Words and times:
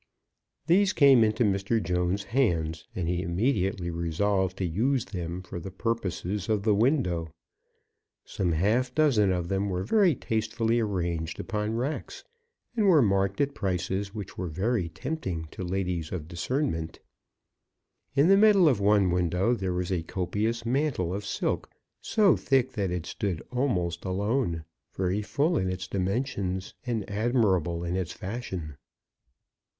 These 0.65 0.93
came 0.93 1.23
into 1.23 1.43
Mr. 1.43 1.79
Jones' 1.79 2.23
hands, 2.23 2.87
and 2.95 3.07
he 3.07 3.21
immediately 3.21 3.91
resolved 3.91 4.57
to 4.57 4.65
use 4.65 5.05
them 5.05 5.43
for 5.43 5.59
the 5.59 5.69
purposes 5.69 6.49
of 6.49 6.63
the 6.63 6.73
window. 6.73 7.29
Some 8.25 8.53
half 8.53 8.95
dozen 8.95 9.31
of 9.31 9.47
them 9.47 9.69
were 9.69 9.83
very 9.83 10.15
tastefully 10.15 10.79
arranged 10.79 11.39
upon 11.39 11.75
racks, 11.75 12.23
and 12.75 12.87
were 12.87 13.03
marked 13.03 13.39
at 13.41 13.53
prices 13.53 14.11
which 14.11 14.39
were 14.39 14.47
very 14.47 14.89
tempting 14.89 15.45
to 15.51 15.63
ladies 15.63 16.11
of 16.11 16.27
discernment. 16.27 16.97
In 18.15 18.27
the 18.27 18.37
middle 18.37 18.67
of 18.67 18.79
one 18.79 19.11
window 19.11 19.53
there 19.53 19.71
was 19.73 19.91
a 19.91 20.01
copious 20.01 20.65
mantle, 20.65 21.13
of 21.13 21.23
silk 21.23 21.69
so 21.99 22.35
thick 22.35 22.71
that 22.71 22.89
it 22.89 23.05
stood 23.05 23.43
almost 23.51 24.03
alone, 24.03 24.65
very 24.95 25.21
full 25.21 25.59
in 25.59 25.69
its 25.69 25.87
dimensions, 25.87 26.73
and 26.87 27.07
admirable 27.07 27.83
in 27.83 27.95
its 27.95 28.13
fashion. 28.13 28.75